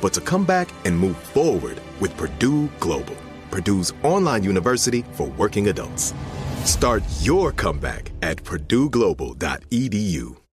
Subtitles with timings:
[0.00, 3.16] but to come back and move forward with Purdue Global,
[3.50, 6.14] Purdue's online university for working adults.
[6.64, 10.39] Start your comeback at purdueglobal.edu.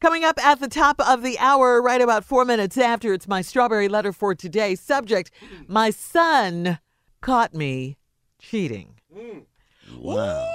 [0.00, 3.42] Coming up at the top of the hour, right about four minutes after, it's my
[3.42, 4.74] strawberry letter for today.
[4.74, 5.30] Subject
[5.68, 6.78] My son
[7.20, 7.98] caught me
[8.38, 8.94] cheating.
[9.98, 10.48] Wow.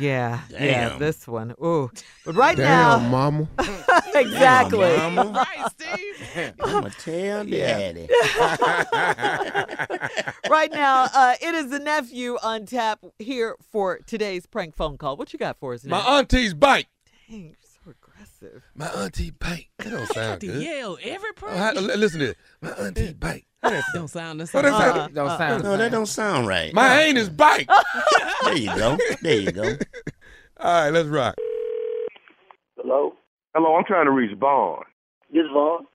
[0.00, 0.98] yeah, Damn.
[0.98, 1.54] this one.
[1.62, 1.92] Ooh,
[2.24, 3.48] but right Damn, now, mama.
[4.14, 4.78] exactly.
[4.80, 5.46] Damn, mama.
[5.56, 6.54] Right, Steve.
[6.60, 8.08] I'ma tell daddy.
[10.50, 15.16] right now, uh, it is the nephew on tap here for today's prank phone call.
[15.16, 16.00] What you got for us now?
[16.02, 16.88] My auntie's bike.
[17.30, 17.54] Dang,
[18.42, 18.62] you're aggressive.
[18.74, 19.70] My auntie bike.
[19.78, 20.62] That don't sound To good.
[20.62, 21.76] yell every Oh, prank.
[21.80, 22.36] listen to this.
[22.60, 23.46] My auntie bike.
[23.94, 24.62] don't sound the Oh, same.
[24.62, 25.64] that sound- Uh, don't uh, sound.
[25.64, 26.72] No, that don't sound right.
[26.74, 27.68] My My ain't ain't his bike.
[28.44, 28.98] there you go.
[29.22, 29.62] There you go.
[30.58, 31.34] All right, let's rock.
[32.76, 33.14] Hello?
[33.54, 34.82] Hello, I'm trying to reach Vaughn.
[35.32, 35.86] This Vaughn?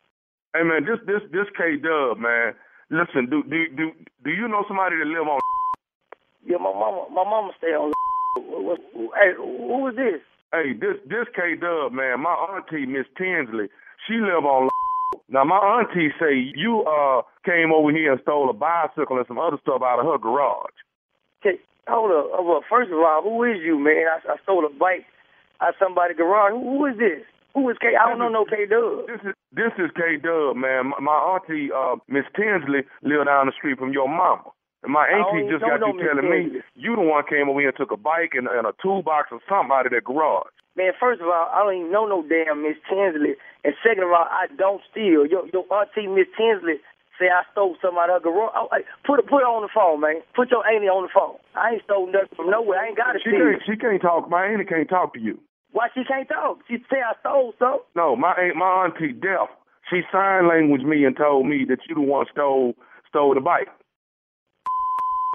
[0.55, 2.53] Hey man, this this this K Dub man.
[2.89, 3.91] Listen, do do do
[4.23, 5.39] do you know somebody that live on?
[6.45, 7.91] Yeah, my mama, my mama stay on.
[8.37, 10.21] What, what, hey, who is this?
[10.53, 12.21] Hey, this this K Dub man.
[12.21, 13.67] My auntie Miss Tinsley,
[14.07, 14.69] she live on.
[15.27, 19.39] Now my auntie say you uh came over here and stole a bicycle and some
[19.39, 20.71] other stuff out of her garage.
[21.41, 22.39] Okay, hold up.
[22.39, 24.07] Uh, well, first of all, who is you, man?
[24.07, 25.05] I, I stole a bike
[25.59, 26.51] out somebody's garage.
[26.51, 27.27] Who, who is this?
[27.53, 27.99] Who is K?
[27.99, 29.07] I don't know no K Dub.
[29.07, 30.95] This is this is K Dub man.
[30.95, 34.47] My, my auntie uh Miss Tinsley live down the street from your mama.
[34.83, 37.77] And my auntie just got you telling me you the one came over here and
[37.77, 40.53] took a bike and, and a toolbox or something out of that garage.
[40.77, 43.33] Man, first of all, I don't even know no damn Miss Tinsley.
[43.65, 45.25] And second of all, I don't steal.
[45.25, 46.77] Your your auntie Miss Tinsley
[47.17, 48.53] say I stole something out of her garage.
[48.53, 50.21] Oh, hey, put put her on the phone, man.
[50.37, 51.41] Put your auntie on the phone.
[51.57, 52.77] I ain't stole nothing from nowhere.
[52.77, 53.41] I ain't got to She steal.
[53.41, 54.29] can't she can't talk.
[54.29, 55.41] My auntie can't talk to you.
[55.73, 56.61] Why she can't talk?
[56.69, 57.81] She say I stole something.
[57.97, 59.49] No, my aunt, my auntie deaf.
[59.89, 62.77] She sign language me and told me that you the one stole
[63.09, 63.73] stole the bike.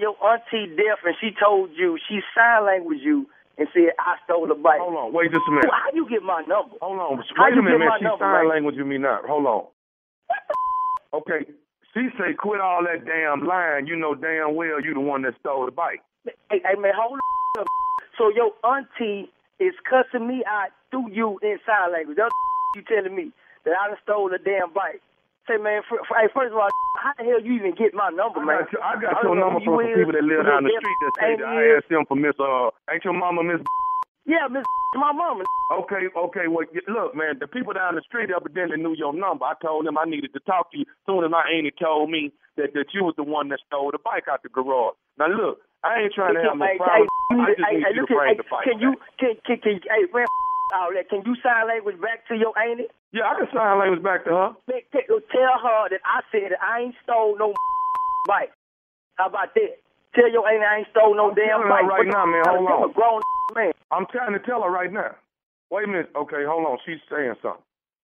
[0.01, 4.47] Your auntie deaf and she told you, she sign language you and said I stole
[4.47, 4.81] the bike.
[4.81, 5.69] Hold on, wait just a minute.
[5.69, 6.75] How you get my number?
[6.81, 7.89] Hold on, How wait you a minute, man.
[7.99, 8.49] She number, sign man?
[8.49, 9.21] language with me now.
[9.27, 9.63] Hold on.
[11.13, 11.45] Okay,
[11.93, 13.85] she say quit all that damn lying.
[13.85, 16.01] You know damn well you the one that stole the bike.
[16.49, 17.19] Hey, hey man, hold
[17.59, 17.67] up.
[18.17, 19.29] So your auntie
[19.59, 22.17] is cussing me out through you in sign language.
[22.17, 22.33] That's
[22.75, 23.31] you telling me
[23.65, 25.01] that I done stole a damn bike.
[25.47, 26.69] Say, man, for, for, hey, first of all,
[27.03, 28.63] how the hell you even get my number, I man?
[28.63, 31.13] got, your, I got your number from some people that live down the street that
[31.19, 33.59] say that I asked them for Miss, uh, ain't your mama Miss
[34.25, 34.63] Yeah, Miss
[34.95, 35.43] my mama.
[35.83, 36.47] Okay, okay.
[36.47, 39.43] Well, look, man, the people down the street evidently knew your number.
[39.43, 40.87] I told them I needed to talk to you.
[41.03, 43.99] Soon as my auntie told me that that you was the one that stole the
[43.99, 44.95] bike out the garage.
[45.19, 47.11] Now look, I ain't trying to have no problem.
[47.35, 48.63] hey, I just hey, need hey, you look to bring hey, the bike.
[48.63, 50.29] Can you, can, can, can, hey, man,
[50.73, 51.09] all that.
[51.09, 52.89] Can you sign language back to your auntie?
[53.13, 54.49] Yeah, I can sign language back to her.
[54.67, 57.53] Man, uh, Tell her that I said that I ain't stole no
[58.27, 58.51] bike.
[59.15, 59.77] How about that?
[60.15, 61.85] Tell your auntie I ain't stole no I'm damn bike.
[61.85, 62.43] right now, man.
[62.49, 62.89] Hold I'm on.
[62.89, 63.21] a grown
[63.55, 63.71] man.
[63.91, 65.13] I'm trying to tell her right now.
[65.69, 66.09] Wait a minute.
[66.15, 66.77] Okay, hold on.
[66.85, 67.61] She's saying something.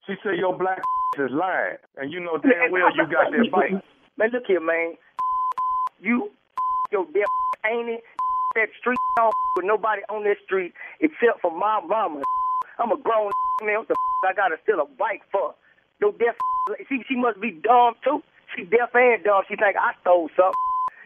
[0.07, 0.81] She said your black
[1.19, 3.81] is lying, and you know damn well you got that bike.
[4.17, 4.95] Man, look here, man.
[6.01, 6.31] You,
[6.93, 7.25] your damn
[7.65, 8.01] auntie,
[8.57, 12.23] that street on with nobody on that street except for my mama.
[12.79, 13.31] I'm a grown
[13.63, 13.79] man.
[13.79, 13.97] What the
[14.29, 15.55] I gotta steal a bike for?
[16.01, 16.37] Your deaf.
[16.89, 18.25] She she must be dumb too.
[18.57, 19.45] She deaf and dumb.
[19.49, 20.65] She think I stole something.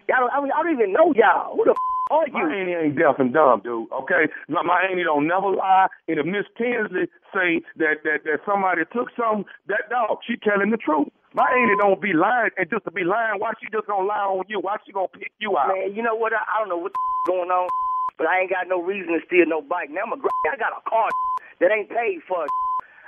[0.09, 1.59] Y'all don't, I, mean, I don't even know y'all.
[1.59, 1.75] Who the
[2.11, 2.33] are you?
[2.33, 3.91] My auntie ain't deaf and dumb, dude.
[3.93, 5.89] Okay, my, my auntie don't never lie.
[6.09, 10.71] And if Miss Tinsley say that that that somebody took something, that dog, she telling
[10.71, 11.11] the truth.
[11.37, 14.25] My auntie don't be lying, and just to be lying, why she just gonna lie
[14.25, 14.61] on you?
[14.61, 15.69] Why she gonna pick you out?
[15.69, 16.33] Man, you know what?
[16.33, 17.69] I, I don't know what's going on,
[18.17, 19.93] but I ain't got no reason to steal no bike.
[19.93, 21.11] Now I'm a I got a car
[21.61, 22.47] that ain't paid for.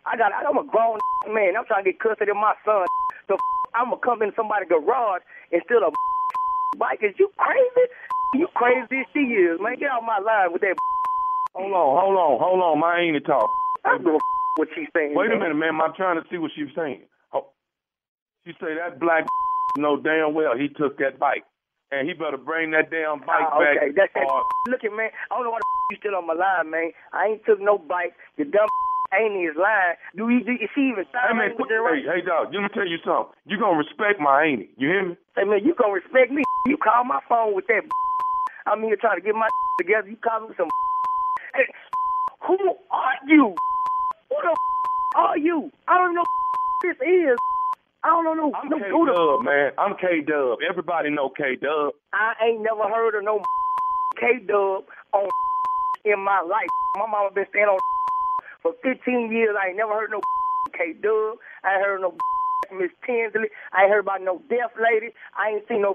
[0.06, 0.98] I got I'm a grown
[1.28, 1.56] man.
[1.56, 2.86] I'm trying to get custody of my son.
[3.28, 3.36] So
[3.74, 5.90] I'm gonna come in somebody's garage and steal a
[6.78, 7.00] bike.
[7.02, 7.86] Is you crazy?
[8.34, 9.76] You crazy as she is, man.
[9.78, 10.76] Get out my line with that.
[11.54, 12.78] Hold on, hold on, hold on.
[12.80, 13.48] My auntie talk.
[13.84, 14.18] I don't give a
[14.56, 15.14] what she's saying.
[15.14, 15.80] Wait a minute, man.
[15.80, 17.02] I'm trying to see what she's saying.
[17.32, 17.48] Oh,
[18.46, 19.26] she say that black
[19.78, 21.44] know damn well he took that bike,
[21.92, 23.76] and he better bring that damn bike Ah, back.
[23.76, 24.24] okay, that's that.
[24.26, 25.10] or- Look at man.
[25.30, 26.92] I don't know why the you still on my line, man.
[27.12, 28.14] I ain't took no bike.
[28.38, 28.68] The dumb
[29.14, 29.98] ain't his line.
[30.16, 30.40] Do he?
[30.46, 31.98] Do, is she even Hey man, quit, right?
[32.04, 33.34] hey, hey dog, let me tell you something.
[33.46, 34.70] You gonna respect my auntie.
[34.78, 35.14] You hear me?
[35.36, 36.42] Hey man, you gonna respect me?
[36.66, 37.82] You call my phone with that?
[38.66, 39.48] I'm here trying to get my
[39.78, 40.08] together.
[40.08, 40.68] You call me some?
[41.54, 41.66] Hey,
[42.46, 42.56] who
[42.92, 43.54] are you?
[44.30, 44.54] Who the
[45.16, 45.72] are you?
[45.88, 46.22] I don't know
[46.82, 47.36] who this is.
[48.02, 49.72] I don't know no, I'm no K Dub, man.
[49.76, 50.58] I'm K Dub.
[50.64, 51.92] Everybody know K Dub.
[52.16, 53.44] I ain't never heard of no
[54.20, 55.28] K Dub on
[56.08, 56.72] in my life.
[56.96, 57.78] My mama been staying on
[58.62, 59.52] for 15 years.
[59.52, 60.20] I ain't never heard no
[60.72, 61.36] K Dub.
[61.62, 62.16] I ain't heard no
[62.72, 63.52] Miss Tinsley.
[63.76, 65.12] I ain't heard about no deaf lady.
[65.36, 65.92] I ain't seen no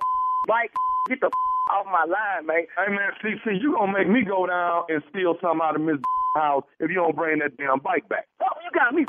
[0.47, 0.69] bike.
[1.09, 1.33] Get the
[1.73, 2.69] off my line, man.
[2.77, 5.97] Hey man, see, you gonna make me go down and steal something out of Miss
[6.37, 8.27] house if you don't bring that damn bike back.
[8.43, 9.05] Oh, you got me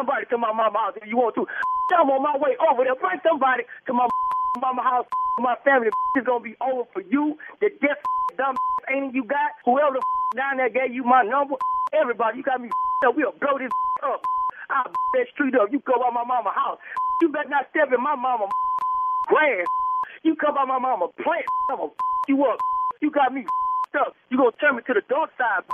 [0.00, 1.44] somebody to my mama house if you want to.
[1.92, 2.96] I'm on my way over there.
[2.96, 4.08] Bring somebody to my
[4.64, 5.06] mama house.
[5.40, 7.38] My family is gonna be over for you.
[7.62, 7.96] The deaf
[8.36, 8.56] dumb
[8.92, 9.56] ain't you got.
[9.64, 10.02] Whoever the
[10.36, 11.56] down there gave you my number.
[11.96, 12.68] Everybody, you got me
[13.06, 13.16] up.
[13.16, 13.72] We'll blow this
[14.04, 14.20] up.
[14.68, 15.72] I'll that street up.
[15.72, 16.76] You go by my mama house.
[17.22, 18.52] You better not step in my mama
[19.32, 19.64] grass.
[20.24, 21.46] You come by my mama plant.
[21.72, 21.88] I'ma
[22.28, 22.58] you up.
[23.00, 23.46] You got me
[23.96, 24.12] up.
[24.28, 25.64] You gonna turn me to the dark side.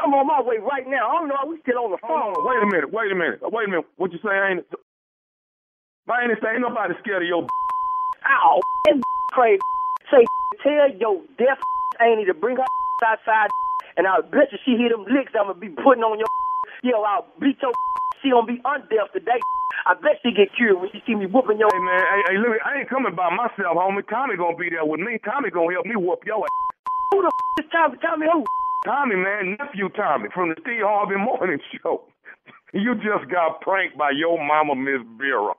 [0.00, 1.10] I'm on my way right now.
[1.10, 1.36] I don't know.
[1.42, 2.32] Why we still on the phone.
[2.46, 3.86] Wait a minute, wait a minute, wait a minute.
[3.96, 4.32] What you say?
[4.32, 4.64] Ain't
[6.06, 7.46] my say ain't nobody scared of your.
[8.26, 8.60] Ow,
[9.32, 9.60] crazy.
[10.10, 10.24] Say,
[10.62, 11.58] tell your deaf
[12.00, 12.66] auntie to bring her
[13.04, 13.50] outside,
[13.96, 16.28] and I'll bet you she hear them licks I'm gonna be putting on your.
[16.82, 17.72] Yo, I'll beat your.
[18.22, 19.40] She gonna be undeaf today.
[19.86, 21.70] I bet she get curious when she see me whooping your.
[21.72, 24.06] Hey man, hey, hey, look, I ain't coming by myself, homie.
[24.08, 25.18] Tommy gonna be there with me.
[25.24, 26.54] Tommy gonna help me whoop your ass.
[27.14, 27.98] Who the f- is Tommy?
[28.02, 28.44] Tommy who?
[28.84, 32.04] Tommy, man, nephew Tommy from the Steve Harvey Morning Show.
[32.74, 35.54] You just got pranked by your mama, Miss Vera.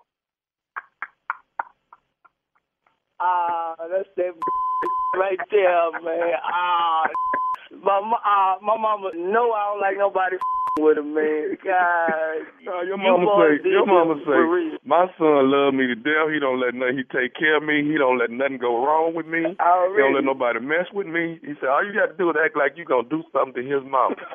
[3.19, 4.33] Ah, that's that
[5.17, 6.33] right there, man.
[6.43, 7.03] Ah,
[7.71, 9.11] my ma- ah, my mama.
[9.15, 10.37] No, I don't like nobody
[10.79, 11.57] with him, man.
[11.63, 16.33] God, Uh, your mama boys say, your mama say, my son love me to death.
[16.33, 16.97] He don't let nothing.
[16.97, 17.83] He take care of me.
[17.85, 19.43] He don't let nothing go wrong with me.
[19.53, 21.37] He don't let nobody mess with me.
[21.45, 23.63] He said, all you got to do is act like you gonna do something to
[23.63, 24.15] his mama.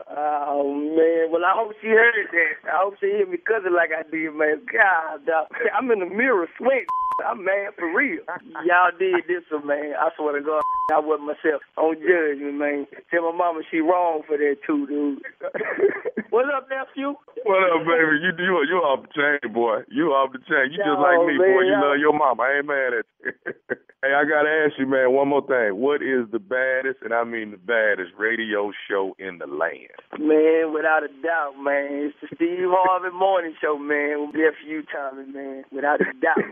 [0.51, 2.73] Oh man, well I hope she heard that.
[2.73, 4.61] I hope she hear me cussing like I did, man.
[4.67, 5.47] God, dog.
[5.77, 6.87] I'm in the mirror sweating.
[7.25, 8.23] I'm mad for real.
[8.67, 9.95] Y'all did this one, man.
[9.99, 10.63] I swear to God,
[10.95, 11.63] I wasn't myself.
[11.75, 12.87] Don't judge me, man.
[13.11, 15.23] Tell my mama she wrong for that too, dude.
[16.31, 17.19] What's up, nephew?
[17.43, 18.23] What up, baby?
[18.23, 19.83] You you you off the chain, boy.
[19.91, 20.71] You off the chain.
[20.71, 21.67] You just Yo, like me, boy.
[21.67, 22.43] You love your mama.
[22.43, 23.33] I ain't mad at you.
[24.03, 25.75] hey, I gotta ask you, man, one more thing.
[25.75, 29.99] What is the baddest, and I mean the baddest, radio show in the land?
[30.23, 32.13] Man, without a doubt, man.
[32.13, 34.31] It's the Steve Harvey Morning Show, man.
[34.31, 35.65] With nephew Tommy, man.
[35.73, 36.47] Without a doubt.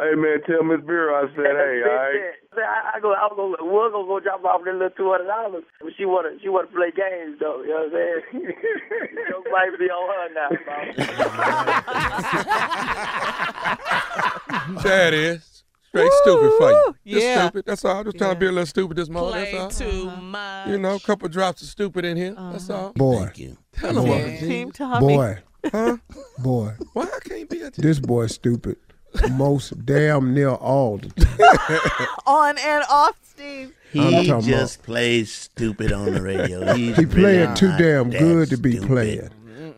[0.00, 2.34] Hey man, tell Miss Vera I said, hey, all right.
[2.58, 5.62] I, I go, I go, we're gonna go drop off that little two hundred dollars.
[5.80, 7.62] But she wanna, she wanna play games though.
[7.62, 8.52] You know what I'm saying?
[9.28, 10.76] Your might be on her now, bro.
[14.82, 15.64] There it is.
[15.88, 16.94] Straight stupid for you.
[17.06, 17.42] Just Yeah.
[17.48, 17.64] stupid.
[17.66, 18.02] That's all.
[18.04, 19.32] Just trying to be a little stupid this morning.
[19.32, 19.88] Play That's all.
[19.88, 20.68] too much.
[20.68, 22.34] You know, a couple drops of stupid in here.
[22.34, 22.92] That's all.
[22.94, 23.30] Boy,
[23.72, 25.16] Tell him boy, what, Team Tommy.
[25.16, 25.38] boy,
[25.70, 25.96] Huh?
[26.38, 26.72] boy.
[26.92, 27.82] Why I can't be a team?
[27.84, 28.76] This boy stupid.
[29.32, 32.08] Most damn near all the time.
[32.26, 33.74] On and off, Steve.
[33.92, 36.74] He talking just plays stupid on the radio.
[36.74, 38.88] He's He playing too damn good to be stupid.
[38.88, 39.30] playing.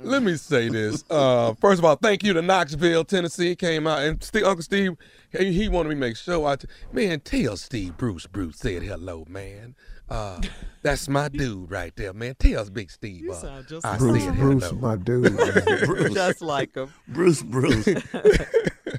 [0.02, 1.04] Let me say this.
[1.10, 3.54] Uh, first of all, thank you to Knoxville, Tennessee.
[3.56, 4.96] Came out and Steve, Uncle Steve,
[5.36, 8.82] he, he wanted me to make sure I, t- man, tell Steve Bruce Bruce said
[8.82, 9.74] hello, man.
[10.08, 10.40] Uh,
[10.82, 12.36] that's my dude right there, man.
[12.38, 13.20] Tell Big Steve.
[13.22, 14.80] You uh, sound just I like Bruce, said Bruce, hello.
[14.80, 15.36] my dude.
[15.86, 16.14] Bruce.
[16.14, 16.88] Just like him.
[17.08, 17.88] Bruce Bruce.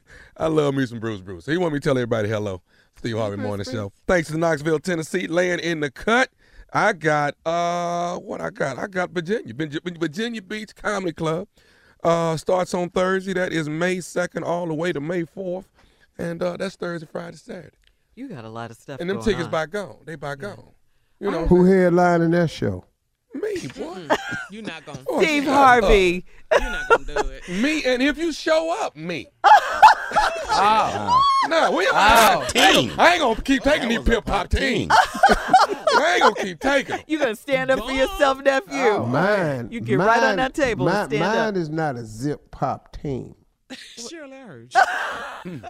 [0.38, 1.46] I love me some Bruce Bruce.
[1.46, 2.62] He want me to tell everybody hello.
[2.98, 3.92] Steve Harvey Morning Show.
[4.08, 6.30] Thanks to Knoxville, Tennessee, laying in the cut.
[6.74, 8.78] I got uh what I got?
[8.78, 9.54] I got Virginia.
[9.54, 11.48] Virginia Beach Comedy Club.
[12.04, 13.34] Uh starts on Thursday.
[13.34, 15.66] That is May 2nd all the way to May 4th.
[16.18, 17.78] And uh that's Thursday, Friday, Saturday.
[18.16, 19.00] You got a lot of stuff.
[19.00, 19.52] And them going tickets on.
[19.52, 19.98] by gone.
[20.06, 20.72] They by gone.
[21.20, 22.86] You know, Who headlining that show?
[23.34, 24.08] me, boy.
[24.52, 25.00] You're not gonna.
[25.18, 26.26] Steve Harvey.
[26.52, 27.48] You're not gonna do it.
[27.50, 29.28] Me, and if you show up, me.
[30.60, 31.24] Oh.
[31.50, 31.92] No, we Oh.
[31.94, 32.92] I, Team.
[32.98, 34.90] I ain't gonna keep taking these was a pop team.
[34.90, 34.92] teams.
[35.30, 37.02] I ain't gonna keep taking 'em.
[37.08, 38.74] You gonna stand up for yourself, nephew?
[38.78, 39.70] Oh, mine.
[39.72, 41.36] You get right on that table Mine, and stand up.
[41.36, 41.56] mine up.
[41.56, 43.36] is not a zip pop team.
[43.98, 44.74] Shirley Urge.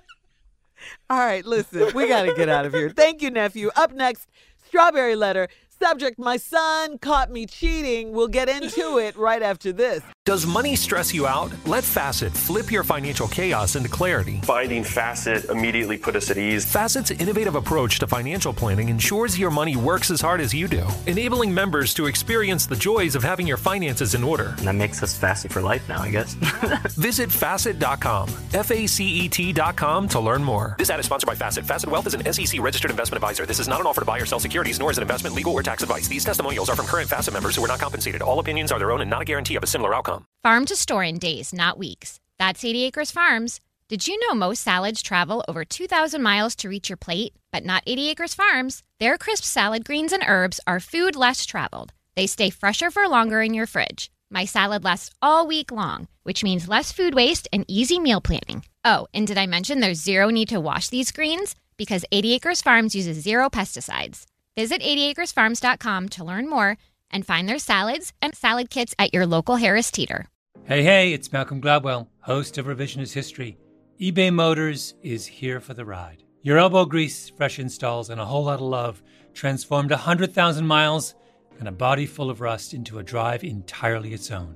[1.10, 2.90] All right, listen, we got to get out of here.
[2.90, 3.70] Thank you, nephew.
[3.76, 4.28] Up next,
[4.68, 5.48] Strawberry Letter.
[5.80, 8.12] Subject My son caught me cheating.
[8.12, 10.02] We'll get into it right after this.
[10.26, 11.52] Does money stress you out?
[11.66, 14.42] Let Facet flip your financial chaos into clarity.
[14.44, 16.66] Finding Facet immediately put us at ease.
[16.66, 20.86] Facet's innovative approach to financial planning ensures your money works as hard as you do,
[21.06, 24.56] enabling members to experience the joys of having your finances in order.
[24.58, 26.34] And that makes us Facet for life now, I guess.
[26.96, 30.76] Visit facet.com, F A C E T.com to learn more.
[30.80, 31.66] This ad is sponsored by Facet.
[31.66, 33.46] Facet Wealth is an SEC registered investment advisor.
[33.46, 35.54] This is not an offer to buy or sell securities, nor is it investment, legal,
[35.54, 36.08] or tax advice.
[36.08, 38.22] These testimonials are from current Facet members who are not compensated.
[38.22, 40.26] All opinions are their own and not a guarantee of a similar outcome.
[40.44, 42.20] Farm to store in days, not weeks.
[42.40, 43.60] That's 80 Acres Farms.
[43.90, 47.34] Did you know most salads travel over 2,000 miles to reach your plate?
[47.52, 48.84] But not 80 Acres Farms.
[49.00, 51.94] Their crisp salad greens and herbs are food less traveled.
[52.16, 54.12] They stay fresher for longer in your fridge.
[54.30, 58.66] My salad lasts all week long, which means less food waste and easy meal planning.
[58.84, 61.56] Oh, and did I mention there's zero need to wash these greens?
[61.78, 64.26] Because 80 Acres Farms uses zero pesticides.
[64.58, 66.80] Visit 80acresfarms.com to learn more
[67.12, 70.26] and find their salads and salad kits at your local Harris Teeter.
[70.64, 73.56] Hey, hey, it's Malcolm Gladwell, host of Revisionist History.
[74.02, 76.24] eBay Motors is here for the ride.
[76.42, 79.04] Your elbow grease, fresh installs, and a whole lot of love
[79.36, 81.14] transformed 100,000 miles
[81.60, 84.56] and a body full of rust into a drive entirely its own.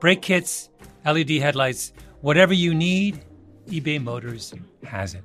[0.00, 0.68] Brake kits,
[1.06, 3.24] LED headlights, whatever you need,
[3.68, 4.52] eBay Motors
[4.82, 5.24] has it.